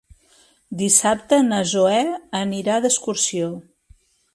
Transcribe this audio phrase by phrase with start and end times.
[0.79, 2.01] Dissabte na Zoè
[2.43, 3.57] anirà d'excursió.